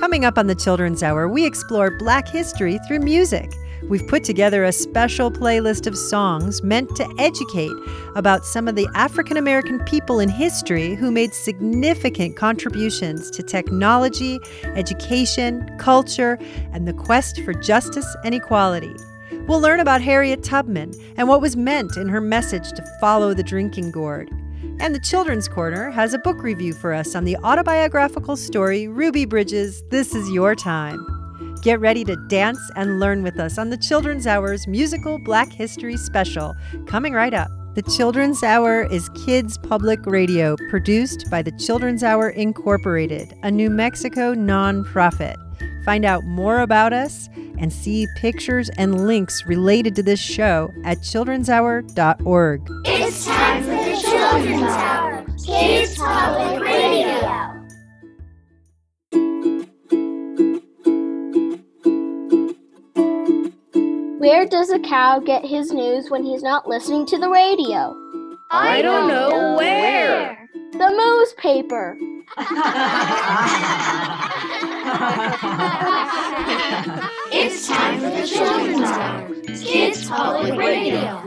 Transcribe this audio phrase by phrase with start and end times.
[0.00, 3.52] Coming up on the Children's Hour, we explore Black history through music.
[3.86, 7.74] We've put together a special playlist of songs meant to educate
[8.16, 14.40] about some of the African American people in history who made significant contributions to technology,
[14.74, 16.38] education, culture,
[16.72, 18.96] and the quest for justice and equality.
[19.46, 23.42] We'll learn about Harriet Tubman and what was meant in her message to follow the
[23.42, 24.30] drinking gourd.
[24.80, 29.24] And the Children's Corner has a book review for us on the autobiographical story Ruby
[29.24, 31.06] Bridges This Is Your Time.
[31.62, 35.96] Get ready to dance and learn with us on the Children's Hour's musical Black History
[35.96, 36.54] special,
[36.86, 37.50] coming right up.
[37.74, 43.70] The Children's Hour is kids public radio produced by the Children's Hour Incorporated, a New
[43.70, 45.36] Mexico nonprofit.
[45.84, 50.98] Find out more about us and see pictures and links related to this show at
[50.98, 52.68] childrenshour.org.
[52.86, 57.56] It's time for Children's Hour, Kids Public Radio.
[64.18, 67.96] Where does a cow get his news when he's not listening to the radio?
[68.50, 70.48] I don't know where.
[70.72, 71.98] The moose paper.
[77.32, 79.28] It's time for the Children's Hour,
[79.62, 81.22] Kids Public Radio.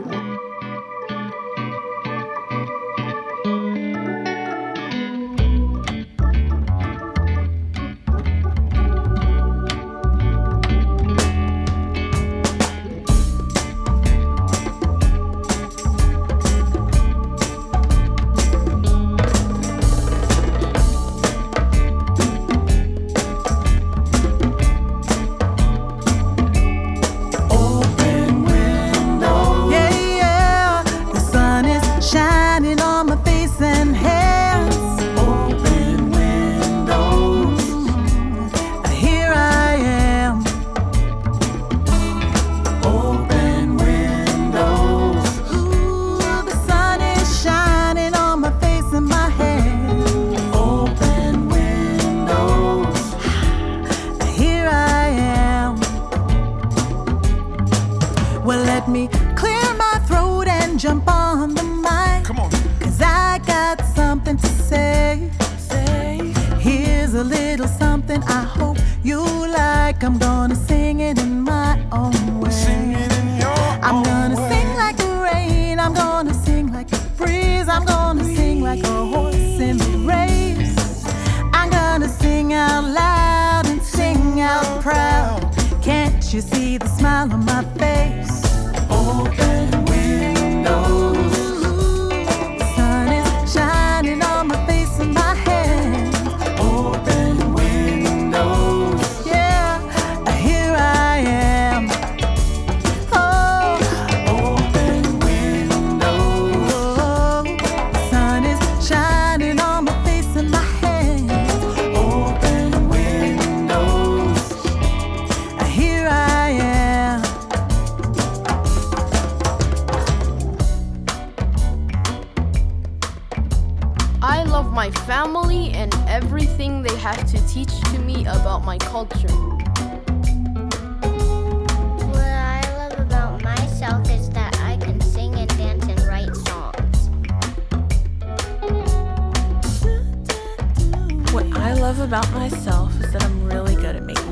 [141.98, 144.23] Love about myself is that I'm really good at making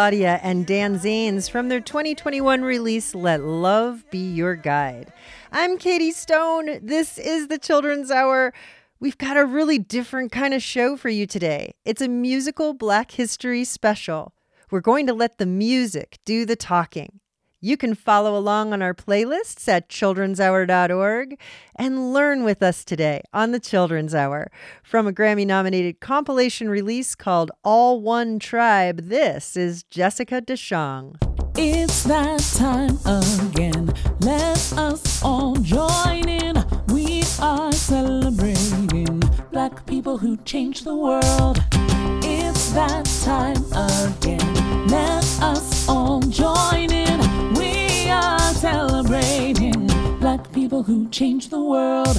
[0.00, 5.12] Claudia and Dan Zanes from their 2021 release, Let Love Be Your Guide.
[5.52, 6.78] I'm Katie Stone.
[6.82, 8.54] This is the Children's Hour.
[8.98, 11.74] We've got a really different kind of show for you today.
[11.84, 14.32] It's a musical Black History special.
[14.70, 17.20] We're going to let the music do the talking.
[17.62, 21.38] You can follow along on our playlists at children'shour.org
[21.76, 24.50] and learn with us today on the Children's Hour.
[24.82, 31.16] From a Grammy nominated compilation release called All One Tribe, this is Jessica DeShong.
[31.58, 33.92] It's that time again.
[34.20, 36.64] Let us all join in.
[36.88, 39.20] We are celebrating
[39.52, 41.62] black people who changed the world.
[42.24, 44.86] It's that time again.
[44.86, 46.99] Let us all join in.
[50.80, 52.16] People who changed the world.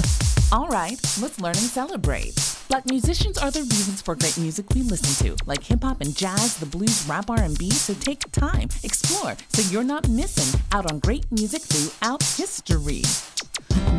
[0.52, 2.34] All right, let's learn and celebrate.
[2.68, 6.14] Black musicians are the reasons for great music we listen to, like hip hop and
[6.16, 7.70] jazz, the blues, rap, R&B.
[7.70, 13.02] So take time, explore, so you're not missing out on great music throughout history.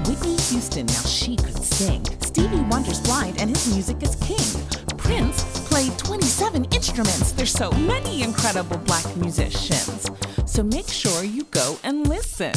[0.08, 2.06] Whitney Houston, now she could sing.
[2.22, 4.98] Stevie Wonder's blind and his music is king.
[4.98, 7.34] Prince played 27 instruments.
[7.34, 10.10] There's so many incredible black musicians.
[10.46, 12.54] So make sure you go and listen.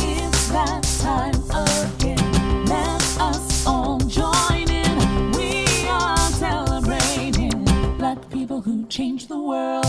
[0.00, 2.66] It's that time again.
[2.66, 5.32] Let us all join in.
[5.32, 7.64] We are celebrating
[7.96, 9.87] black people who changed the world.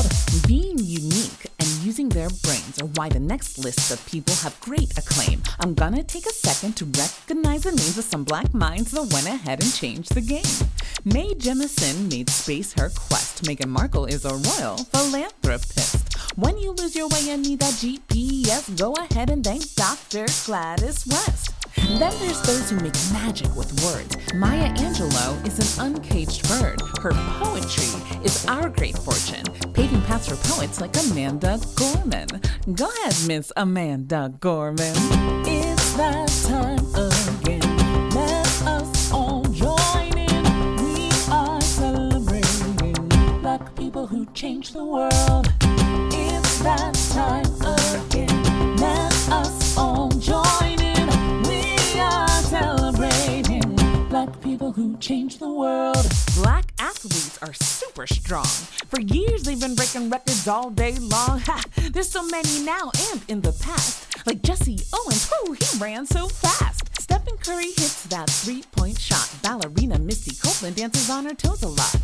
[1.99, 5.41] Using their brains are why the next list of people have great acclaim.
[5.59, 9.27] I'm gonna take a second to recognize the names of some black minds that went
[9.27, 10.55] ahead and changed the game.
[11.03, 13.43] Mae Jemison made space her quest.
[13.43, 16.17] Meghan Markle is a royal philanthropist.
[16.37, 20.25] When you lose your way and need that GPS, go ahead and thank Dr.
[20.45, 21.58] Gladys West.
[21.75, 24.17] Then there's those who make magic with words.
[24.33, 26.81] Maya Angelou is an uncaged bird.
[27.01, 27.89] Her poetry
[28.23, 29.43] is our great fortune,
[29.73, 32.27] paving paths for poets like Amanda Gorman.
[32.73, 34.93] Go ahead, Miss Amanda Gorman.
[35.45, 38.09] It's that time again.
[38.11, 40.75] Let us all join in.
[40.83, 43.09] We are celebrating
[43.41, 45.51] black people who changed the world.
[46.11, 47.68] It's that time again.
[55.59, 56.07] World.
[56.35, 58.45] Black athletes are super strong.
[58.87, 61.41] For years they've been breaking records all day long.
[61.49, 61.61] Ha!
[61.91, 64.25] There's so many now and in the past.
[64.25, 66.89] Like Jesse Owens, whoo, he ran so fast.
[67.01, 69.29] Stephen Curry hits that three-point shot.
[69.43, 71.95] Ballerina Misty Copeland dances on her toes a lot.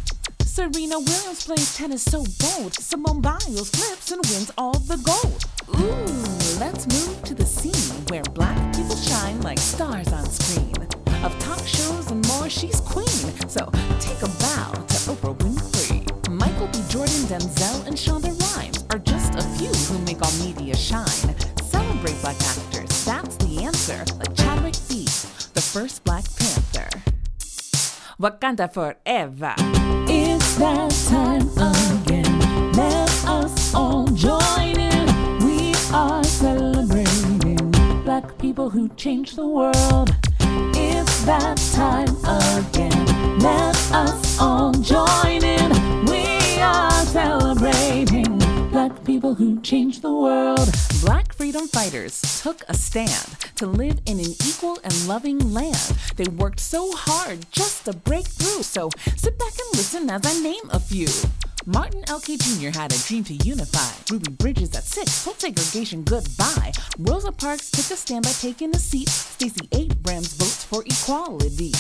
[0.44, 2.74] Serena Williams plays tennis so bold.
[2.74, 5.46] Simone Biles flips and wins all the gold.
[5.80, 10.95] Ooh, let's move to the scene where black people shine like stars on screen.
[11.24, 13.08] Of talk shows and more, she's queen.
[13.48, 13.70] So
[14.00, 16.30] take a bow to Oprah Winfrey.
[16.30, 16.80] Michael B.
[16.90, 21.08] Jordan, Denzel, and Shonda Rhimes are just a few who make all media shine.
[21.64, 24.04] Celebrate black actors, that's the answer.
[24.18, 26.90] Like Chadwick Beast, the first Black Panther.
[28.20, 29.56] Wakanda forever.
[30.08, 32.72] It's that time again.
[32.74, 35.06] Let us all join in.
[35.46, 37.72] We are celebrating
[38.04, 40.16] black people who changed the world.
[40.76, 43.40] It's that time again.
[43.40, 45.72] Let us all join in.
[46.06, 48.38] We are celebrating
[48.70, 50.70] black people who changed the world.
[51.02, 55.94] Black freedom fighters took a stand to live in an equal and loving land.
[56.16, 58.64] They worked so hard just to break through.
[58.64, 61.08] So sit back and listen as I name a few.
[61.68, 62.38] Martin L.K.
[62.38, 62.70] Jr.
[62.78, 63.90] had a dream to unify.
[64.12, 66.72] Ruby Bridges at six told segregation goodbye.
[67.00, 69.10] Rosa Parks took a stand by taking a seat.
[69.10, 71.72] Stacey Abrams votes for equality.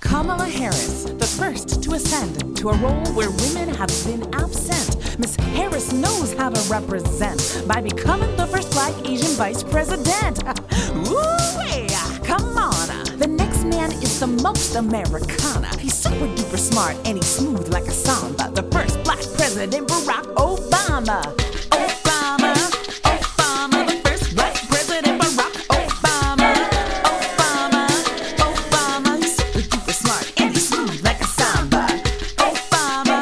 [0.00, 5.16] Kamala Harris, the first to ascend to a role where women have been absent.
[5.20, 10.42] Miss Harris knows how to represent by becoming the first black Asian vice president.
[11.08, 13.18] Ooh, yeah, come on.
[13.18, 15.70] The next man is the most Americana.
[16.10, 18.50] Super duper smart and he's smooth like a samba.
[18.50, 21.22] The first black president, Barack Obama.
[21.70, 22.52] Obama,
[23.14, 26.50] Obama, the first black president, Barack Obama.
[27.14, 27.86] Obama,
[28.42, 31.86] Obama, super duper smart and he's smooth like a samba.
[32.38, 33.20] Obama,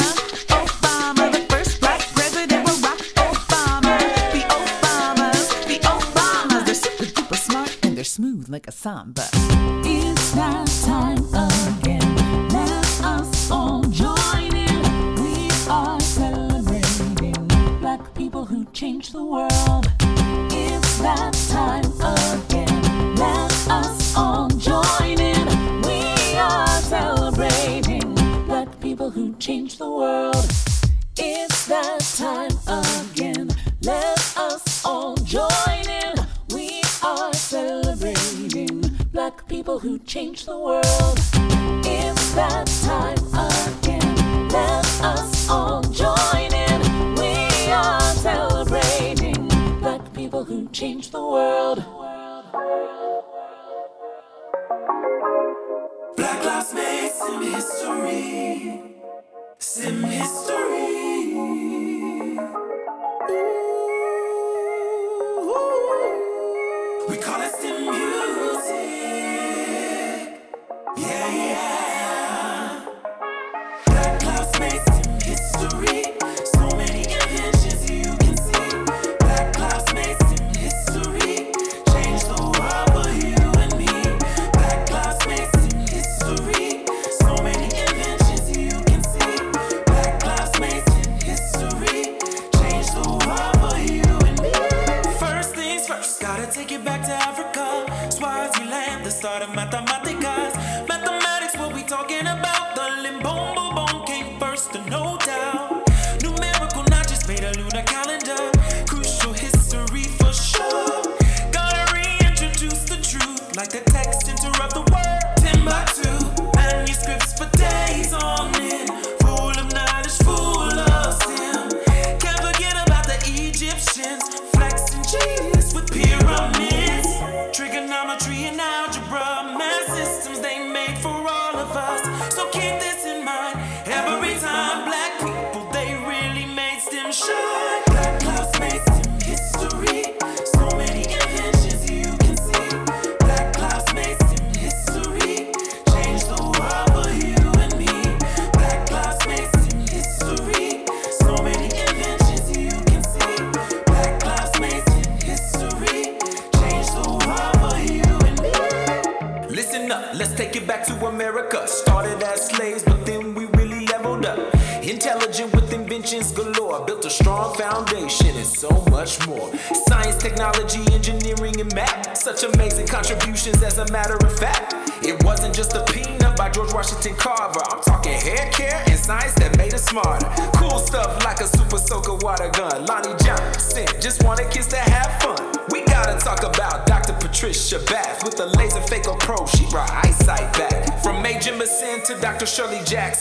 [0.49, 3.99] Obama, the first black president, Barack Obama.
[4.33, 9.29] The Obamas, the Obamas, they're super duper smart and they're smooth like a samba.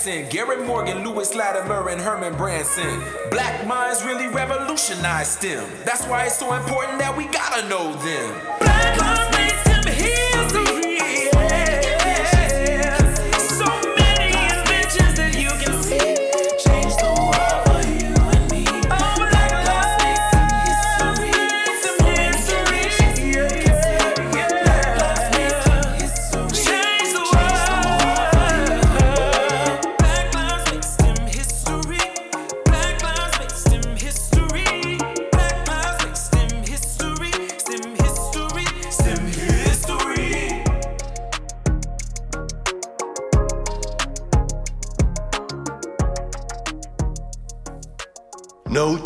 [0.08, 3.04] Garrett Morgan, Lewis Latimer, and Herman Branson.
[3.30, 5.70] Black minds really revolutionized them.
[5.84, 8.58] That's why it's so important that we gotta know them.
[8.62, 9.17] Black minds.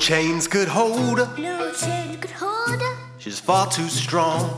[0.01, 1.29] chains could hold her.
[1.37, 2.97] No chains could hold her.
[3.19, 4.49] She's far too strong.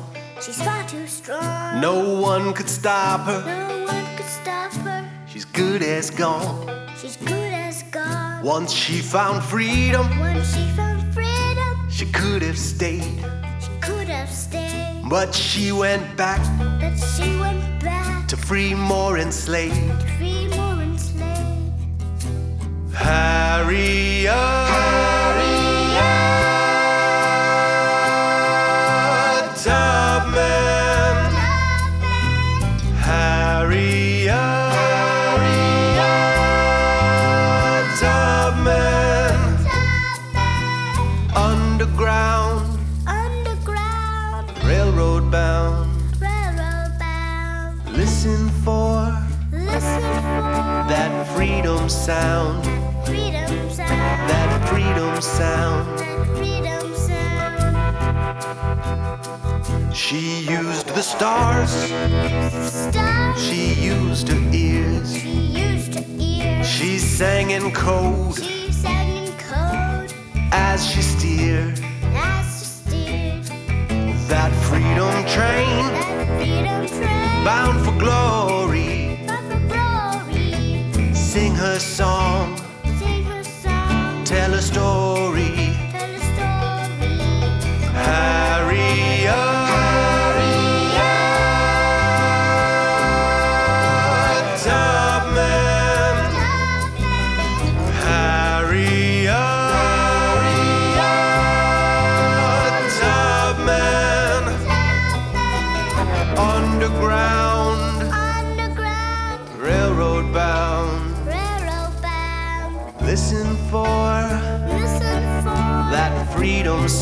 [0.41, 1.81] She's far too strong.
[1.81, 3.43] No one could stop her.
[3.45, 5.05] No one could stop her.
[5.27, 6.87] She's good as gone.
[6.97, 8.41] She's good as gone.
[8.41, 10.07] Once she found freedom.
[10.17, 11.89] Once she found freedom.
[11.89, 13.03] She could have stayed.
[13.59, 15.03] She could have stayed.
[15.09, 16.39] But she went back.
[16.79, 18.29] But she went back.
[18.29, 19.99] To free more enslaved.
[19.99, 21.73] To free more enslaved.
[22.93, 24.31] Harriet.
[52.03, 52.65] sound.
[53.05, 54.29] Freedom sound.
[54.29, 55.99] That freedom sound.
[55.99, 57.75] That freedom sound.
[59.95, 61.71] She used the stars.
[63.39, 65.15] She used her ears.
[65.15, 66.67] She used her ears.
[66.67, 68.35] She sang in code.
[68.35, 70.13] She sang in code.
[70.51, 71.79] As she steered.
[72.13, 73.45] As she steered.
[74.27, 75.85] That freedom train.
[75.93, 77.45] That freedom train.
[77.45, 78.92] Bound for glory
[81.79, 82.62] song.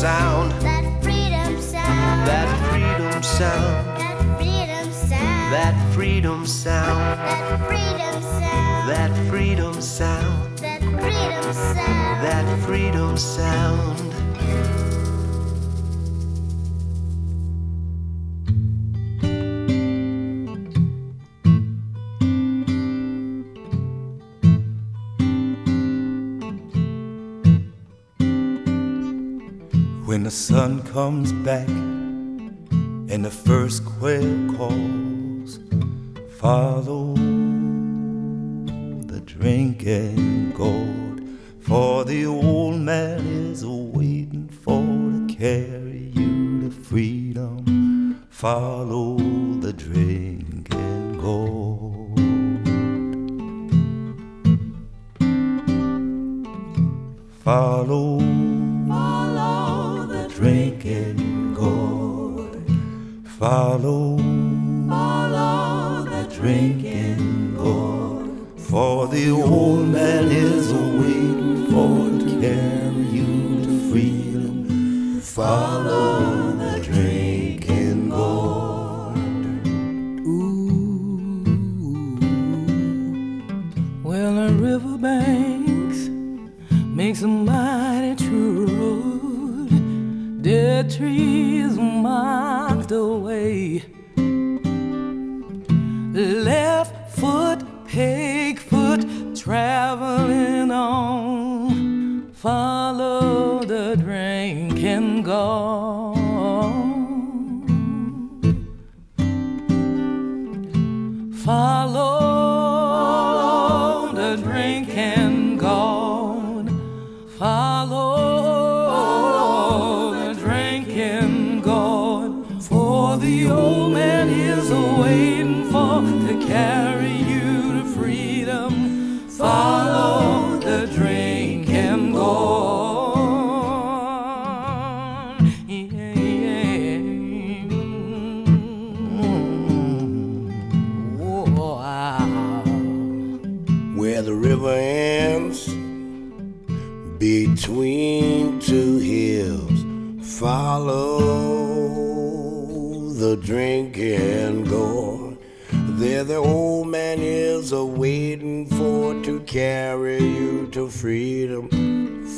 [0.02, 0.50] Sound.
[0.62, 2.26] that freedom sound.
[2.26, 3.86] That freedom sound.
[4.00, 5.52] That freedom sound.
[5.52, 7.20] That freedom sound.
[7.30, 8.88] That freedom sound.
[8.88, 10.58] That freedom sound.
[10.58, 12.24] That freedom sound.
[12.24, 14.11] That freedom sound.
[30.62, 31.68] Sun comes back
[33.10, 35.58] and the first quail calls,
[36.38, 37.14] follow
[39.10, 41.26] the drinking gourd,
[41.58, 48.24] For the old man is waiting for to carry you to freedom.
[48.30, 51.02] Follow the drinking.
[57.42, 58.41] Follow, follow
[63.42, 64.18] Follow,
[64.88, 68.30] follow the drinking gourd.
[68.56, 75.20] For the old man is waiting for to carry you to freedom.
[75.20, 76.11] Follow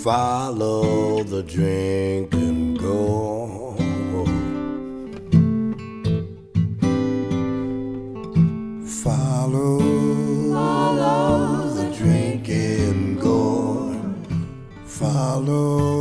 [0.04, 3.78] Follow the drinking gourd.
[8.86, 9.78] Follow,
[10.52, 14.14] follow the drinking gourd.
[14.84, 15.93] Follow,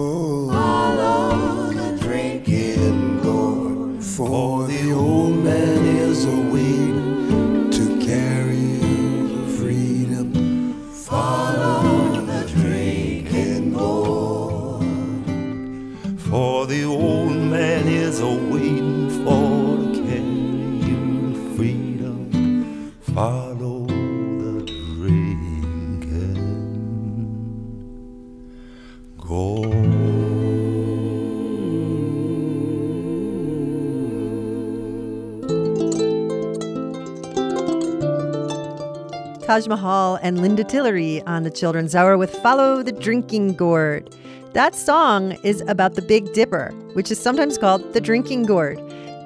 [39.53, 44.09] Taj Mahal and Linda Tillery on the Children's Hour with Follow the Drinking Gourd.
[44.53, 48.79] That song is about the Big Dipper, which is sometimes called the Drinking Gourd.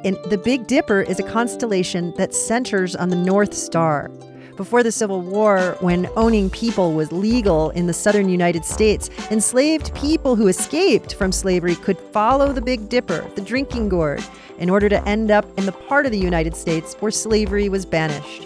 [0.04, 4.10] And the Big Dipper is a constellation that centers on the North Star.
[4.58, 9.96] Before the Civil War, when owning people was legal in the southern United States, enslaved
[9.96, 14.22] people who escaped from slavery could follow the Big Dipper, the drinking gourd,
[14.58, 17.86] in order to end up in the part of the United States where slavery was
[17.86, 18.44] banished.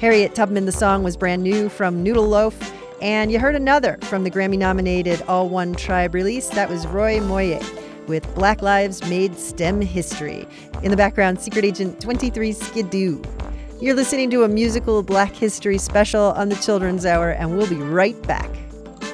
[0.00, 2.58] Harriet Tubman, the song was brand new from Noodle Loaf,
[3.02, 6.48] and you heard another from the Grammy nominated All One Tribe release.
[6.48, 7.60] That was Roy Moye
[8.06, 10.46] with Black Lives Made STEM History.
[10.82, 13.22] In the background, Secret Agent 23 Skidoo.
[13.80, 17.76] You're listening to a musical Black History special on the Children's Hour, and we'll be
[17.76, 18.50] right back.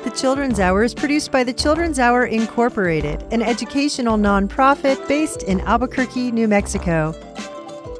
[0.02, 5.60] The Children's Hour is produced by the Children's Hour Incorporated, an educational nonprofit based in
[5.60, 7.12] Albuquerque, New Mexico.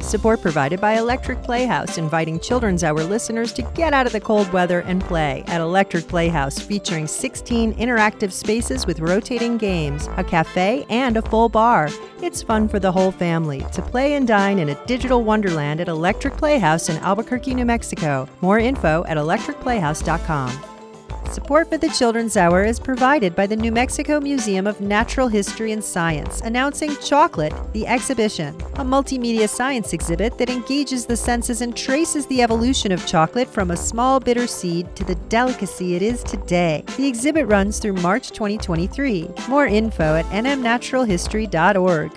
[0.06, 4.52] Support provided by Electric Playhouse, inviting Children's Hour listeners to get out of the cold
[4.52, 10.86] weather and play at Electric Playhouse, featuring 16 interactive spaces with rotating games, a cafe,
[10.90, 11.88] and a full bar.
[12.22, 15.88] It's fun for the whole family to play and dine in a digital wonderland at
[15.88, 18.28] Electric Playhouse in Albuquerque, New Mexico.
[18.40, 20.75] More info at electricplayhouse.com.
[21.32, 25.72] Support for the Children's Hour is provided by the New Mexico Museum of Natural History
[25.72, 31.76] and Science, announcing Chocolate, the exhibition, a multimedia science exhibit that engages the senses and
[31.76, 36.22] traces the evolution of chocolate from a small bitter seed to the delicacy it is
[36.22, 36.84] today.
[36.96, 39.30] The exhibit runs through March 2023.
[39.48, 42.12] More info at nmnaturalhistory.org.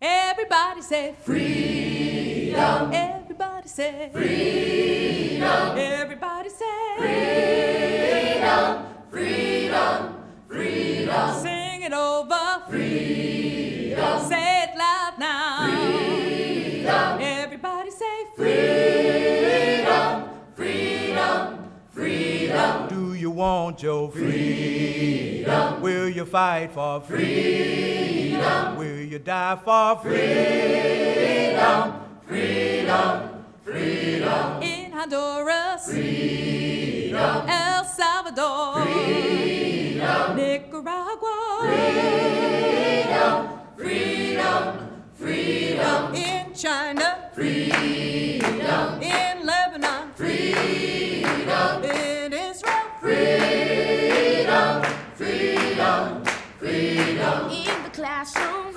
[0.00, 3.21] Everybody say freedom.
[3.64, 5.78] Everybody say freedom.
[5.78, 8.86] Everybody say freedom.
[9.08, 10.16] Freedom.
[10.48, 11.34] Freedom.
[11.40, 12.62] Sing it over.
[12.68, 14.20] Freedom.
[14.26, 15.68] Say it loud now.
[15.68, 17.18] Freedom.
[17.20, 20.28] Everybody say freedom.
[20.56, 21.70] Freedom.
[21.90, 22.88] Freedom.
[22.88, 25.80] Do you want your freedom?
[25.80, 28.76] Will you fight for freedom?
[28.76, 31.12] Will you die for freedom?
[31.52, 31.92] Freedom,
[32.26, 33.31] freedom.
[33.74, 35.86] In Honduras.
[35.86, 37.48] Freedom.
[37.48, 38.82] El Salvador.
[38.82, 40.36] Freedom.
[40.36, 41.60] Nicaragua.
[41.60, 46.14] Freedom, freedom, freedom.
[46.14, 47.30] In China.
[47.32, 49.00] Freedom.
[49.00, 50.12] In Lebanon.
[50.16, 51.82] Freedom.
[51.84, 52.74] In Israel.
[53.00, 54.82] Freedom,
[55.14, 56.24] freedom,
[56.58, 57.50] freedom.
[57.50, 58.71] In the classroom.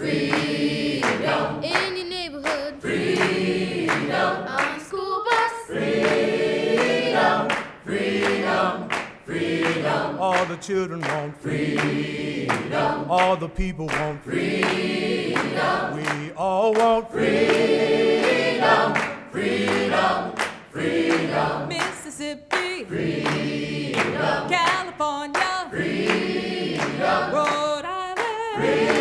[9.26, 10.20] Freedom, freedom.
[10.20, 13.10] All the children want freedom.
[13.10, 15.96] All the people want freedom.
[15.96, 18.94] We all want freedom,
[19.32, 20.34] freedom,
[20.72, 21.68] freedom.
[21.68, 22.84] Mississippi.
[22.86, 24.50] Freedom.
[24.50, 25.68] California.
[25.70, 27.34] Freedom.
[27.34, 28.58] Rhode Island.
[28.58, 28.95] Freedom,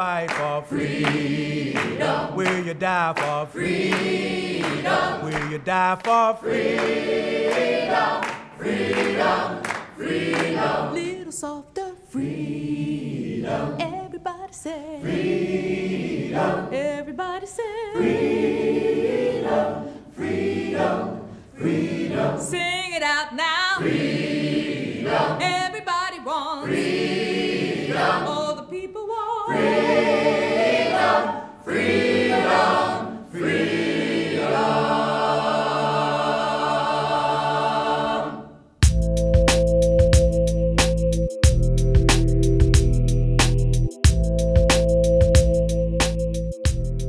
[0.00, 2.34] fight for freedom?
[2.34, 5.24] Will you die for freedom?
[5.24, 8.22] Will you die for freedom?
[8.56, 9.62] Freedom,
[9.98, 10.94] freedom.
[10.94, 11.92] Little softer.
[12.08, 13.76] Freedom.
[13.78, 15.00] Everybody say.
[15.02, 16.68] Freedom.
[16.72, 17.92] Everybody say.
[17.92, 19.68] Freedom,
[20.16, 22.40] freedom, freedom.
[22.40, 23.76] Sing it out now.
[23.76, 25.42] Freedom.
[25.42, 25.59] Everybody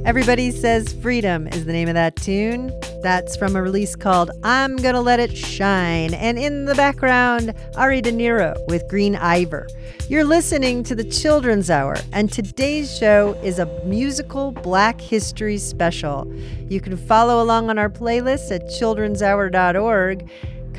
[0.03, 2.71] Everybody Says Freedom is the name of that tune.
[3.03, 6.15] That's from a release called I'm Gonna Let It Shine.
[6.15, 9.67] And in the background, Ari De Niro with Green Ivor.
[10.09, 16.25] You're listening to the Children's Hour, and today's show is a musical Black History special.
[16.67, 20.29] You can follow along on our playlist at childrenshour.org.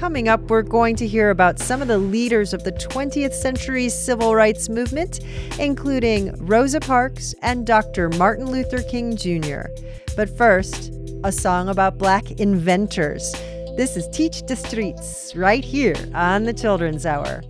[0.03, 3.88] Coming up, we're going to hear about some of the leaders of the 20th century
[3.88, 5.21] civil rights movement,
[5.61, 8.09] including Rosa Parks and Dr.
[8.09, 9.69] Martin Luther King Jr.
[10.17, 13.31] But first, a song about black inventors.
[13.77, 17.45] This is Teach the Streets right here on the Children's Hour.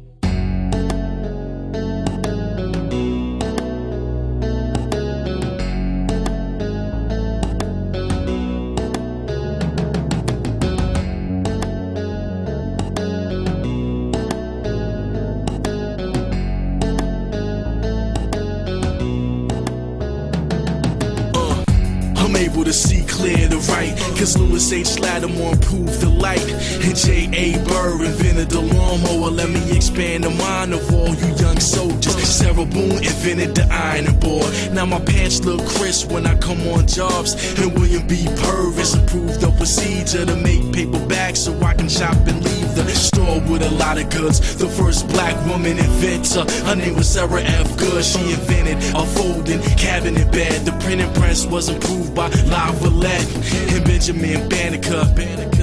[24.72, 24.98] H.
[25.00, 26.52] Latimer improved the light.
[26.94, 27.57] J.A.
[27.64, 29.31] Burr invented the lawnmower.
[29.31, 32.28] Let me expand the mind of all you young soldiers.
[32.28, 34.52] Sarah Boone invented the ironing board.
[34.72, 37.35] Now my pants look crisp when I come on jobs.
[37.59, 38.26] And William B.
[38.37, 42.85] Purvis improved the procedure to make paper bags so I can shop and leave the
[42.90, 44.57] store with a lot of goods.
[44.57, 46.44] The first black woman inventor.
[46.66, 47.76] Her name was Sarah F.
[47.78, 48.05] Goode.
[48.05, 50.66] She invented a folding cabinet bed.
[50.66, 55.62] The printing press was improved by Lavalette and Benjamin Banneker.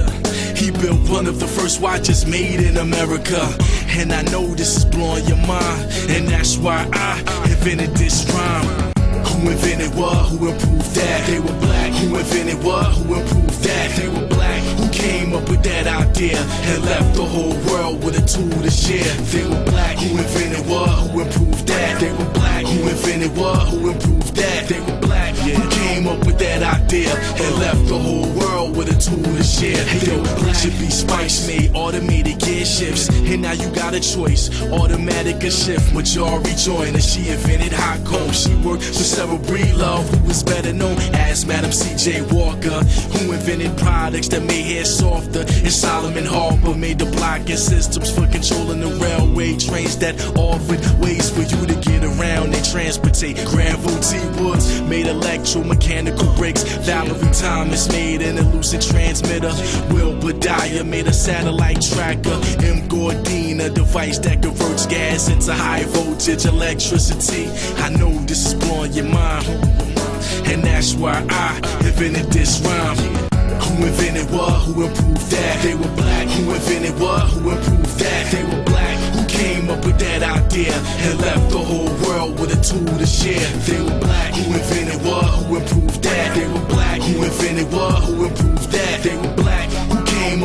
[0.60, 3.40] He built one of the first watches made in America.
[3.96, 5.88] And I know this is blowing your mind.
[6.10, 7.18] And that's why I
[7.48, 8.92] invented this rhyme.
[9.24, 10.28] Who invented what?
[10.28, 11.26] Who improved that?
[11.26, 11.92] They were black.
[11.94, 12.84] Who invented what?
[12.92, 13.96] Who improved that?
[13.96, 14.62] They were black.
[14.76, 18.70] Who came up with that idea and left the whole world with a tool to
[18.70, 19.14] share?
[19.32, 19.96] They were black.
[19.96, 20.90] Who invented what?
[21.08, 22.00] Who improved that?
[22.00, 22.66] They were black.
[22.66, 23.66] Who invented what?
[23.68, 24.68] Who improved that?
[24.68, 25.34] They were black.
[25.36, 29.42] Who came up with that idea and left the whole world with a tool to
[29.42, 29.84] share?
[29.84, 30.88] Hey yo, Richard B.
[30.88, 33.08] Spikes made automated gear shifts.
[33.08, 35.92] And now you got a choice, automatic or shift.
[35.92, 38.32] Marjorie Joyner and she invented hot comb.
[38.32, 42.22] She worked for Sarah Breedlove, who was better known as Madam C.J.
[42.32, 42.80] Walker,
[43.12, 45.40] who invented products that made hair softer.
[45.40, 51.28] And Solomon Harper made the blocking systems for controlling the railway trains that offered ways
[51.30, 53.36] for you to get around and transportate.
[53.46, 54.16] Granville T.
[54.42, 55.89] Woods made electromechanical
[56.40, 56.62] brakes.
[56.86, 59.52] Valerie Thomas made an elusive transmitter.
[59.92, 62.38] Wilbur Dyer made a satellite tracker.
[62.64, 62.88] M.
[62.88, 67.46] Gourdine, a device that converts gas into high voltage electricity.
[67.82, 69.46] I know this is blowing your mind.
[70.46, 72.96] And that's why I invented this rhyme.
[73.62, 74.62] Who invented what?
[74.64, 75.62] Who improved that?
[75.62, 76.26] They were black.
[76.28, 77.28] Who invented what?
[77.30, 78.32] Who improved that?
[78.32, 78.89] They were black.
[79.40, 83.40] Came up with that idea and left the whole world with a tool to share?
[83.64, 84.34] They were black.
[84.34, 85.24] Who invented what?
[85.24, 86.36] Who improved that?
[86.36, 87.00] They were black.
[87.00, 88.04] Who invented what?
[88.04, 89.02] Who improved that?
[89.02, 89.59] They were black.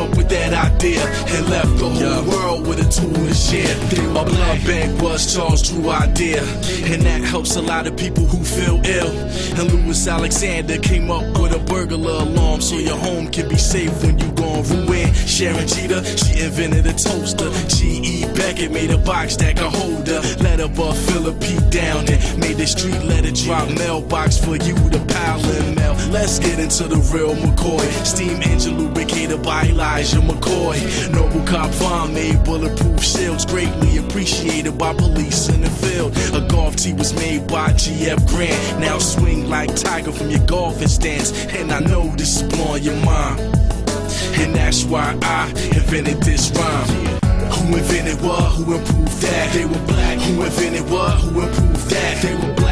[0.06, 3.76] Up with that idea and left the whole world with a tool to share?
[4.14, 4.64] Were black.
[4.64, 6.44] Bank was Charles Drew's idea,
[6.86, 9.10] and that helps a lot of people who feel ill.
[9.58, 13.92] And Louis Alexander came up with a burglar alarm so your home can be safe
[14.04, 15.12] when you gon' ruin.
[15.14, 17.50] Sharon Jeter, she invented a toaster.
[17.68, 18.26] G.E.
[18.36, 20.22] Beckett made a box that could hold her.
[20.44, 21.58] Let her buff Philip P.
[21.70, 25.96] down and made the street letter drop mailbox for you to pile in mail.
[26.12, 27.86] Let's get into the real McCoy.
[28.06, 29.64] Steam engine lubricated by
[29.96, 31.10] Elijah McCoy.
[31.14, 36.12] Noble Cop Farm made bulletproof shields, greatly appreciated by police in the field.
[36.34, 38.28] A golf tee was made by G.F.
[38.28, 38.82] Grant.
[38.82, 41.32] Now swing like Tiger from your golfing stance.
[41.56, 43.40] And I know this is blowing your mind.
[44.36, 46.88] And that's why I invented this rhyme.
[47.54, 48.52] Who invented what?
[48.52, 49.54] Who improved that?
[49.54, 50.20] They were black.
[50.20, 51.22] Who invented what?
[51.22, 52.22] Who improved that?
[52.22, 52.65] They were black.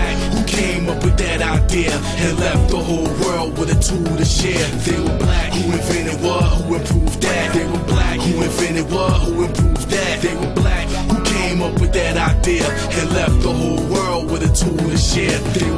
[1.39, 4.67] That idea and left the whole world with a tool to share?
[4.85, 5.53] They were black.
[5.53, 6.43] Who invented what?
[6.43, 7.53] Who improved that?
[7.53, 8.19] They were black.
[8.19, 9.21] Who invented what?
[9.21, 10.21] Who improved that?
[10.21, 10.87] They were black.
[10.87, 14.97] Who came up with that idea and left the whole world with a tool to
[14.97, 15.39] share?
[15.55, 15.71] They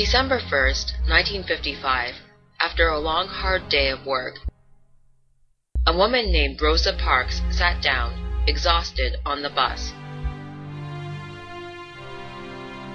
[0.00, 2.14] December 1st, 1955,
[2.58, 4.36] after a long hard day of work,
[5.86, 9.92] a woman named Rosa Parks sat down, exhausted, on the bus.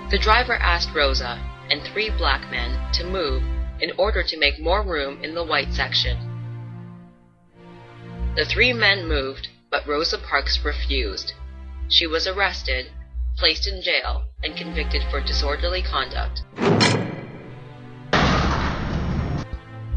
[0.10, 1.40] The driver asked Rosa
[1.70, 3.44] and three black men to move
[3.80, 6.18] in order to make more room in the white section.
[8.36, 11.34] The three men moved, but Rosa Parks refused.
[11.88, 12.88] She was arrested,
[13.38, 16.42] placed in jail, and convicted for disorderly conduct.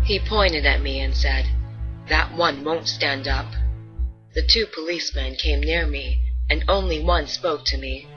[0.04, 1.46] He pointed at me and said,
[2.08, 3.46] That one won't stand up.
[4.34, 8.08] The two policemen came near me, and only one spoke to me.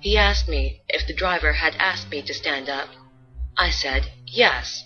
[0.00, 2.88] He asked me if the driver had asked me to stand up.
[3.56, 4.84] I said, Yes.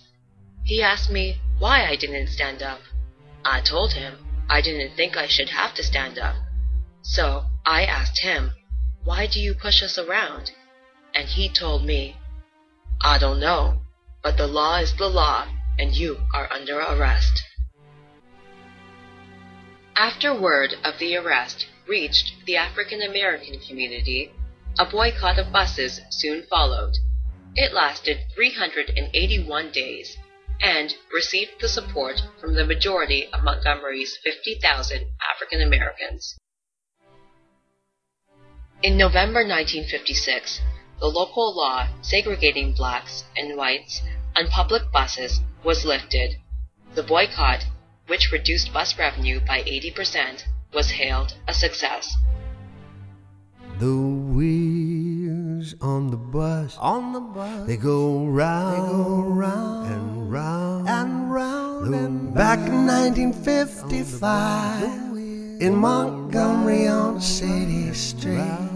[0.65, 2.81] He asked me why I didn't stand up.
[3.45, 6.37] I told him I didn't think I should have to stand up.
[7.03, 8.53] So I asked him,
[9.05, 10.53] Why do you push us around?
[11.15, 12.17] And he told me,
[13.01, 13.83] I don't know,
[14.23, 17.43] but the law is the law, and you are under arrest.
[19.97, 24.31] After word of the arrest reached the African American community,
[24.79, 26.95] a boycott of buses soon followed.
[27.57, 30.17] It lasted 381 days
[30.61, 36.39] and received the support from the majority of Montgomery's 50,000 African Americans.
[38.83, 40.61] In November 1956,
[40.99, 44.03] the local law segregating blacks and whites
[44.35, 46.35] on public buses was lifted.
[46.97, 47.65] The boycott,
[48.09, 50.43] which reduced bus revenue by 80%,
[50.75, 52.13] was hailed a success.
[53.79, 60.33] The wheels on the bus, on the bus, they go round, they go round and
[60.33, 61.95] round and round.
[61.95, 64.83] and back in 1955,
[65.63, 68.72] in Montgomery on City Street, round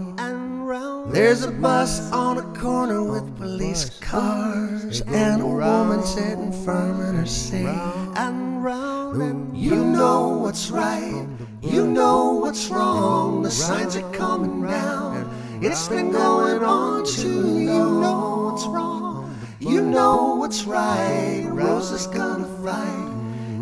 [1.09, 7.15] There's a bus on a corner with police cars and a woman sitting firm in
[7.15, 7.65] her seat.
[8.15, 11.25] And round and you know what's right,
[11.61, 13.41] you know what's wrong.
[13.41, 15.29] The signs are coming down.
[15.61, 17.57] It's been going on too.
[17.57, 21.47] You know what's wrong, you know what's right.
[21.49, 23.07] Rosa's gonna fight.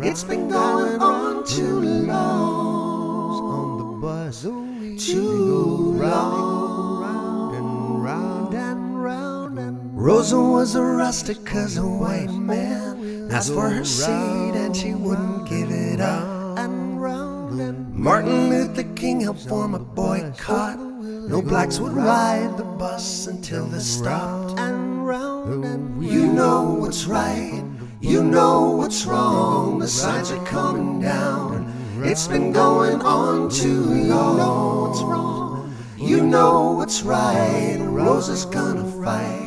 [0.04, 3.40] It's been going on too long.
[3.56, 6.65] On the bus, too long.
[10.06, 15.68] Rosa was arrested cause a white man asked for her seat and she wouldn't give
[15.68, 16.56] it up.
[16.60, 20.78] And Martin Luther King helped form a boycott.
[20.78, 24.60] No blacks would ride the bus until they stopped.
[24.60, 27.64] And round and you know what's right.
[28.00, 31.74] You know what's wrong, the signs are coming down.
[32.04, 34.36] It's been going on too long.
[34.36, 37.78] You know what's wrong, you know what's right.
[37.80, 39.45] Rosa's gonna fight.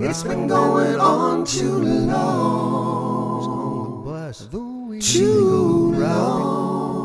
[0.00, 3.42] It's been going on too long.
[5.00, 7.00] Too long.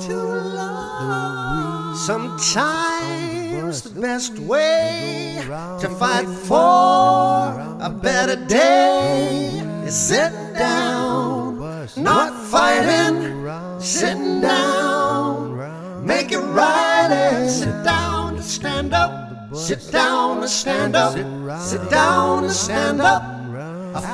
[0.00, 1.96] Too long.
[1.96, 5.42] Sometimes the best way
[5.80, 11.58] to fight for a better day is sitting down,
[11.96, 15.56] not fighting, sitting down.
[16.04, 18.36] Make it right and sit down.
[18.36, 21.12] And stand up, sit down and stand up,
[21.60, 23.38] sit down and stand up.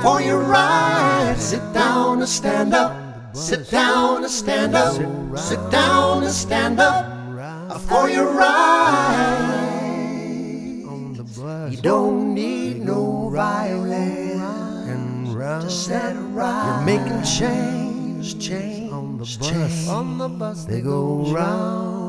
[0.03, 1.35] For your right.
[1.37, 4.95] Sit down and stand up, sit down and stand up,
[5.39, 7.81] sit down and stand up.
[7.83, 9.61] For your right.
[11.71, 15.65] You don't need no Riley and round.
[15.65, 16.85] To set right.
[16.87, 18.93] You're making change, change.
[18.93, 19.89] on the bus.
[19.89, 22.04] On the bus they go round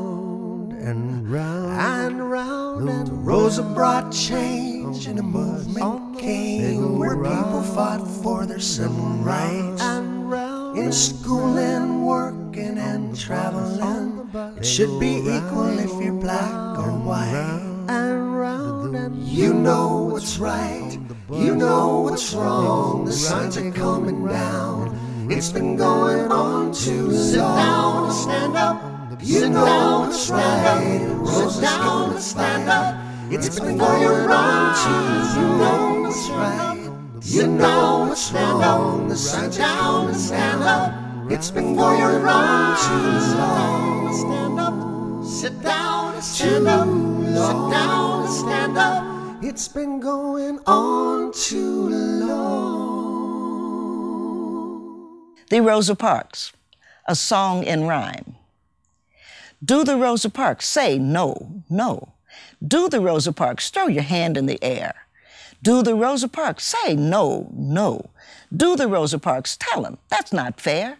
[0.86, 2.88] and round and round.
[2.88, 9.82] And Rosa brought change and a movement came where people fought for their civil rights.
[9.82, 14.30] And round in school and working and traveling.
[14.58, 17.62] It should be equal if you're black or white.
[17.88, 20.98] And round and round you know what's right.
[21.32, 23.06] You know what's wrong.
[23.06, 25.28] The signs are coming down.
[25.28, 28.95] It's been going on too long.
[29.20, 30.82] Sit down and stand up.
[30.82, 31.52] You know what's right.
[31.52, 32.94] Sit down and stand up.
[33.30, 35.40] It's been going on too.
[35.40, 36.76] You know what's right.
[37.22, 39.08] You know what's wrong.
[39.08, 40.92] The signs down and stand up.
[41.30, 44.12] It's been going on too long.
[44.14, 44.74] Stand up.
[45.24, 46.86] Sit down and stand up.
[46.86, 49.04] Sit down and stand up.
[49.42, 52.66] It's been going on too long.
[55.50, 56.52] The Rosa Parks,
[57.06, 58.35] a song in rhyme.
[59.64, 62.12] Do the Rosa Parks say no, no.
[62.66, 64.94] Do the Rosa Parks throw your hand in the air.
[65.62, 68.10] Do the Rosa Parks say no, no.
[68.54, 70.98] Do the Rosa Parks tell them that's not fair.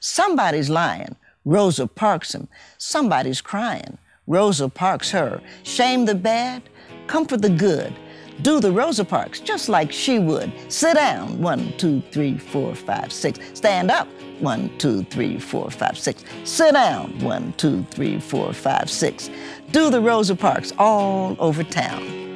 [0.00, 1.16] Somebody's lying.
[1.44, 2.48] Rosa parks him.
[2.76, 3.98] Somebody's crying.
[4.26, 5.40] Rosa parks her.
[5.62, 6.62] Shame the bad,
[7.06, 7.94] comfort the good.
[8.42, 10.52] Do the Rosa Parks just like she would.
[10.68, 11.40] Sit down.
[11.40, 13.38] One, two, three, four, five, six.
[13.54, 14.08] Stand up.
[14.40, 16.22] One, two, three, four, five, six.
[16.44, 17.18] Sit down.
[17.20, 19.30] One, two, three, four, five, six.
[19.72, 22.35] Do the Rosa Parks all over town.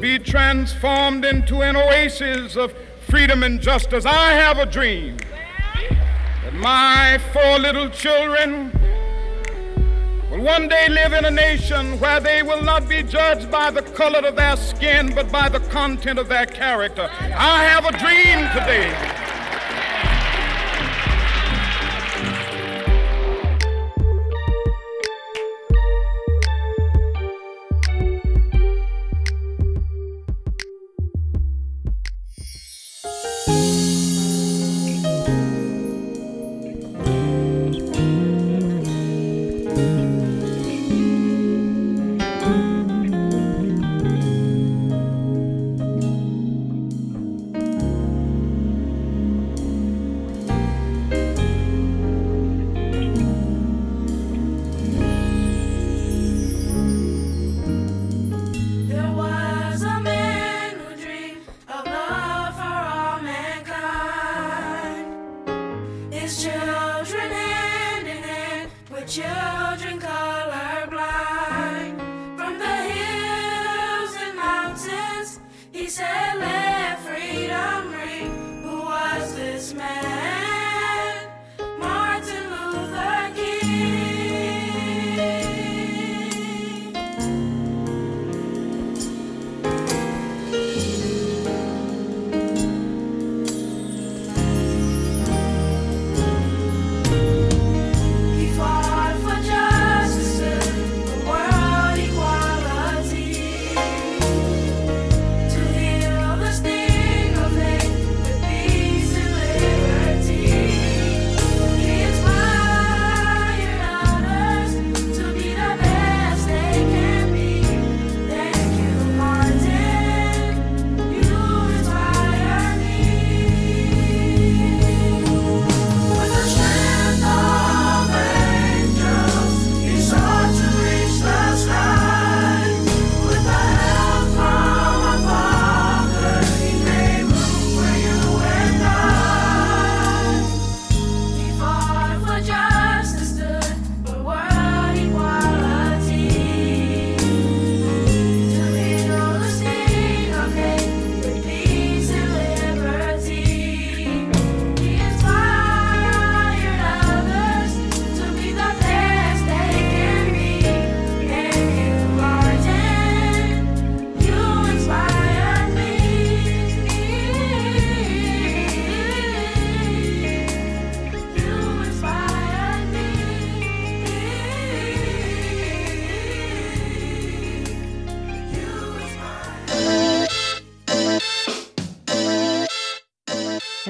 [0.00, 4.06] be transformed into an oasis of freedom and justice.
[4.06, 5.16] I have a dream
[6.44, 8.70] that my four little children
[10.30, 13.82] will one day live in a nation where they will not be judged by the
[13.82, 17.08] color of their skin, but by the content of their character.
[17.20, 19.17] I have a dream today.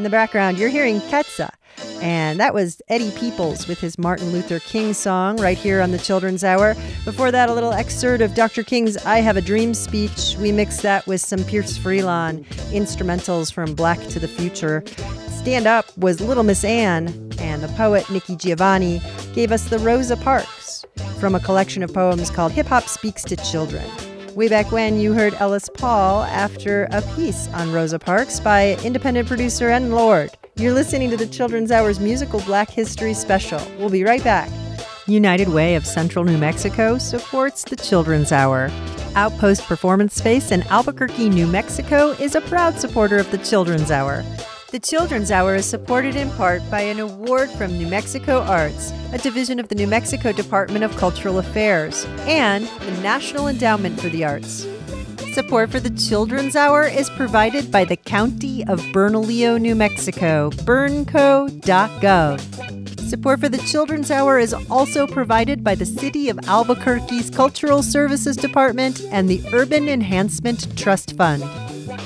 [0.09, 1.51] The background, you're hearing Ketsa.
[2.01, 5.99] And that was Eddie Peoples with his Martin Luther King song right here on the
[5.99, 6.75] Children's Hour.
[7.05, 8.63] Before that, a little excerpt of Dr.
[8.63, 10.35] King's I Have a Dream speech.
[10.41, 14.83] We mixed that with some Pierce Freelon instrumentals from Black to the Future.
[15.29, 19.03] Stand Up was Little Miss Anne, and the poet Nikki Giovanni
[19.35, 20.87] gave us the Rosa Parks
[21.21, 23.85] from a collection of poems called Hip Hop Speaks to Children.
[24.39, 29.27] Way back when, you heard Ellis Paul after a piece on Rosa Parks by independent
[29.27, 29.91] producer N.
[29.91, 30.31] Lord.
[30.55, 33.61] You're listening to the Children's Hour's musical Black History Special.
[33.81, 34.49] We'll be right back.
[35.09, 38.71] United Way of Central New Mexico supports the Children's Hour.
[39.17, 44.25] Outpost Performance Space in Albuquerque, New Mexico is a proud supporter of the Children's Hour.
[44.71, 49.19] The Children's Hour is supported in part by an award from New Mexico Arts, a
[49.19, 54.27] division of the New Mexico Department of Cultural Affairs, and the National Endowment for the
[54.27, 54.67] Arts.
[55.33, 62.39] Support for the Children's Hour is provided by the County of Bernalillo, New Mexico, bernco.gov.
[63.09, 68.37] Support for the Children's Hour is also provided by the City of Albuquerque's Cultural Services
[68.37, 71.43] Department and the Urban Enhancement Trust Fund.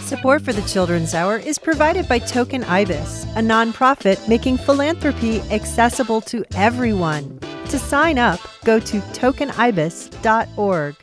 [0.02, 6.20] Support for the Children's Hour is provided by Token Ibis, a nonprofit making philanthropy accessible
[6.22, 7.38] to everyone.
[7.70, 10.96] To sign up, go to tokenibis.org.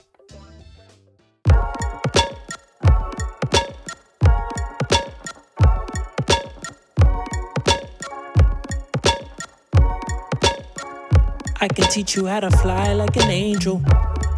[11.62, 13.82] I can teach you how to fly like an angel.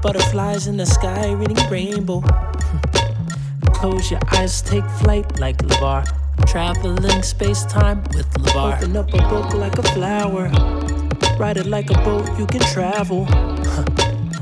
[0.02, 2.24] Butterflies in the sky, reading rainbow.
[3.82, 6.06] Close your eyes, take flight like LeVar.
[6.46, 8.78] Traveling space time with LeVar.
[8.78, 10.50] Open up a book like a flower.
[11.40, 13.26] Ride it like a boat, you can travel.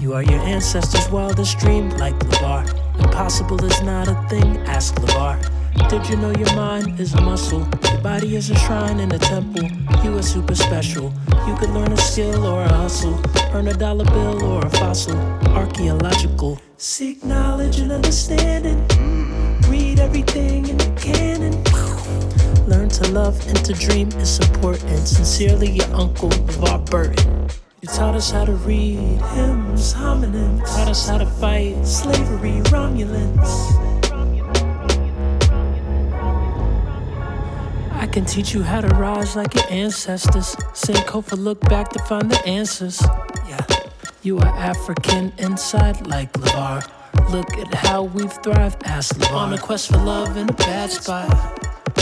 [0.02, 2.68] You are your ancestors' wildest dream, like LeVar.
[3.00, 5.40] Impossible is not a thing, ask LeVar.
[5.88, 7.66] Did you know your mind is a muscle?
[7.94, 9.64] Your body is a shrine in a temple.
[10.04, 11.14] You are super special.
[11.48, 13.18] You could learn a skill or a hustle.
[13.54, 15.18] Earn a dollar bill or a fossil.
[15.56, 16.60] Archaeological.
[16.76, 19.19] Seek knowledge and understanding.
[20.00, 21.54] Everything in the canon.
[22.68, 25.08] Learn to love and to dream is important.
[25.08, 27.50] Sincerely, your uncle, LeVar Burton.
[27.82, 30.66] You taught us how to read hymns, homonyms.
[30.66, 33.50] Taught us how to fight slavery, Romulans.
[37.94, 40.56] I can teach you how to rise like your ancestors.
[40.74, 43.02] Send Sankofa look back to find the answers.
[43.48, 43.66] Yeah,
[44.24, 46.99] you are African inside like LeVar.
[47.30, 49.34] Look at how we've thrived, ask LeVar.
[49.36, 51.30] On a quest for love in a bad spot.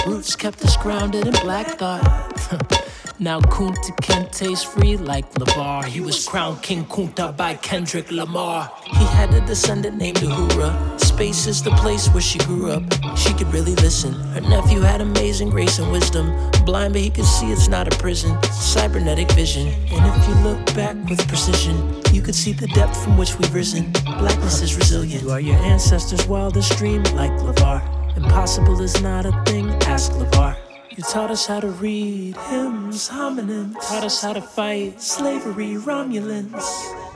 [0.05, 2.73] Roots kept us grounded in black thought.
[3.19, 5.85] Now Kunta Kinte's free like LeVar.
[5.85, 8.71] He was crowned King Kunta by Kendrick Lamar.
[8.85, 10.99] He had a descendant named Uhura.
[11.17, 12.83] Space is the place where she grew up.
[13.17, 14.13] She could really listen.
[14.35, 16.27] Her nephew had amazing grace and wisdom.
[16.63, 18.37] Blind, but he could see it's not a prison.
[18.43, 19.67] Cybernetic vision.
[19.91, 21.75] And if you look back with precision,
[22.13, 23.91] you could see the depth from which we've risen.
[24.19, 25.23] Blackness is resilient.
[25.23, 28.15] You are your ancestors' wildest dream, like LeVar.
[28.15, 30.55] Impossible is not a thing, ask LeVar.
[30.95, 33.73] You taught us how to read hymns, homonyms.
[33.73, 37.06] Taught us how to fight slavery, Romulans.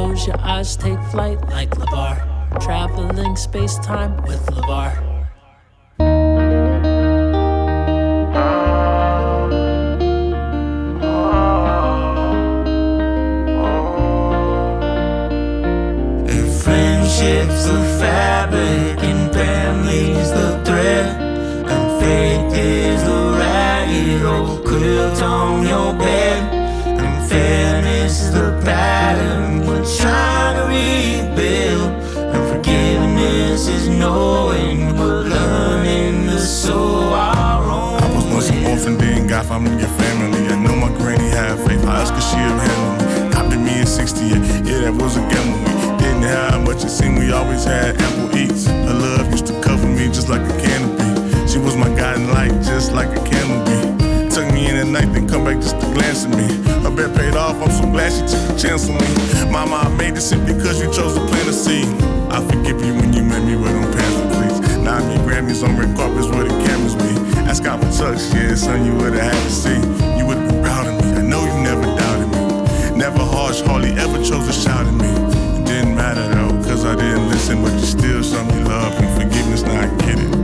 [0.00, 2.58] Close your eyes, take flight like LeVar.
[2.64, 4.96] Traveling space time with LeVar.
[16.64, 21.06] Friendships the fabric and families the thread
[21.68, 26.54] And faith is the ragged old quilt on your bed
[26.86, 31.90] And fairness is the pattern trying to rebuild.
[32.16, 38.98] And forgiveness is knowing we're learning to sew our own I was once an orphan,
[38.98, 40.46] then found me a family.
[40.48, 43.28] I know my granny had faith, I asked her she have handled me.
[43.28, 44.30] Adopted me in 68,
[44.66, 45.58] yeah that was a gamble.
[45.58, 47.18] We didn't have much, it seemed.
[47.18, 48.66] We always had ample eats.
[48.66, 51.48] Her love used to cover me just like a canopy.
[51.50, 53.79] She was my guiding light, just like a candle.
[54.40, 56.48] Took me in at night, then come back just to glance at me.
[56.80, 59.52] Her bet paid off, I'm so glad she took a chance on me.
[59.52, 61.84] Mama, I made this simply because you chose to plant a seed.
[62.32, 64.76] I forgive you when you made me wear them pants pleats.
[64.78, 67.12] Now I meet Grammys on red carpets where the cameras be.
[67.52, 69.76] Ask out for touch, yeah, son, you would've had to see.
[70.16, 72.96] You would've been proud of me, I know you never doubted me.
[72.96, 75.10] Never harsh, hardly ever chose to shout at me
[75.60, 79.12] It didn't matter though, cause I didn't listen, but you still show me love and
[79.20, 80.39] forgiveness, now I get it.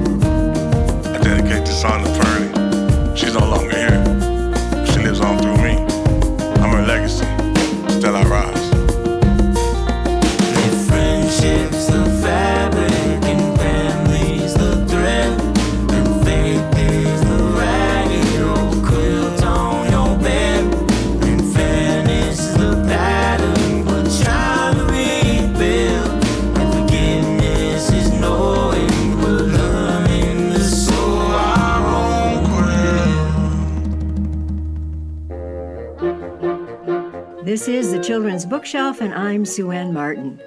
[38.16, 40.40] Children's Bookshelf, and I'm Sue Ann Martin.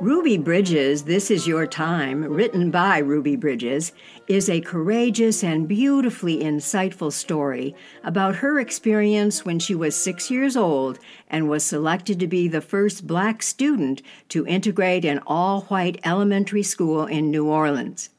[0.00, 3.92] Ruby Bridges, This Is Your Time, written by Ruby Bridges,
[4.26, 10.56] is a courageous and beautifully insightful story about her experience when she was six years
[10.56, 10.98] old
[11.30, 16.64] and was selected to be the first black student to integrate an all white elementary
[16.64, 18.10] school in New Orleans.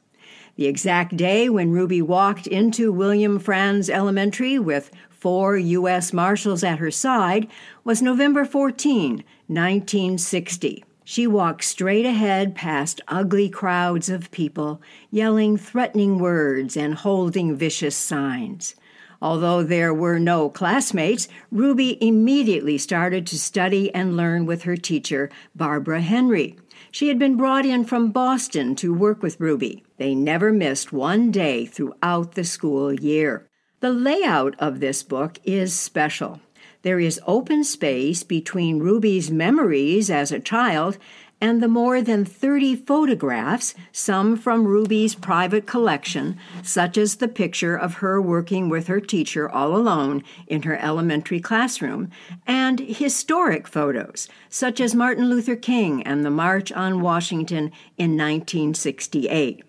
[0.56, 4.92] The exact day when Ruby walked into William Frantz Elementary with
[5.24, 6.12] four U.S.
[6.12, 7.48] Marshals at her side
[7.82, 10.84] was November 14, 1960.
[11.02, 17.96] She walked straight ahead past ugly crowds of people, yelling threatening words and holding vicious
[17.96, 18.74] signs.
[19.22, 25.30] Although there were no classmates, Ruby immediately started to study and learn with her teacher,
[25.54, 26.58] Barbara Henry.
[26.90, 29.84] She had been brought in from Boston to work with Ruby.
[29.96, 33.48] They never missed one day throughout the school year.
[33.84, 36.40] The layout of this book is special.
[36.80, 40.96] There is open space between Ruby's memories as a child
[41.38, 47.76] and the more than 30 photographs, some from Ruby's private collection, such as the picture
[47.76, 52.10] of her working with her teacher all alone in her elementary classroom,
[52.46, 59.62] and historic photos, such as Martin Luther King and the March on Washington in 1968.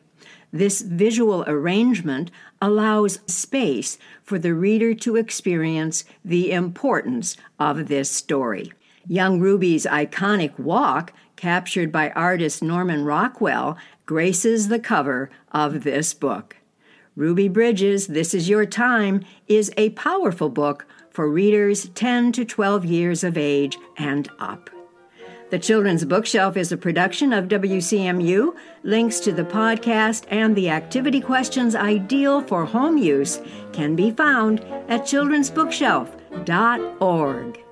[0.56, 2.32] This visual arrangement
[2.66, 8.74] allows space for the reader to experience the importance of this story.
[9.08, 16.58] Young Ruby's iconic walk, captured by artist Norman Rockwell, graces the cover of this book.
[17.16, 22.84] Ruby Bridges, This Is Your Time, is a powerful book for readers 10 to 12
[22.84, 24.75] years of age and up.
[25.52, 28.56] The Children's Bookshelf is a production of WCMU.
[28.82, 33.40] Links to the podcast and the activity questions ideal for home use
[33.72, 37.65] can be found at children'sbookshelf.org.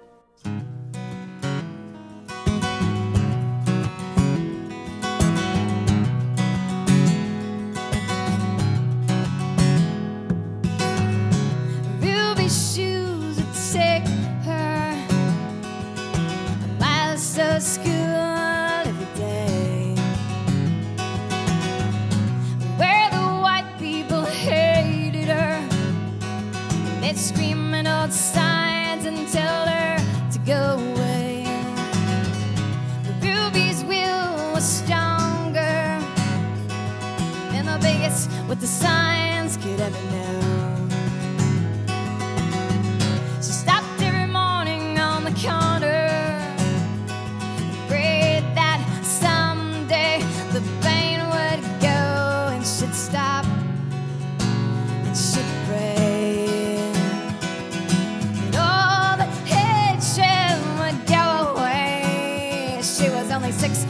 [63.63, 63.85] six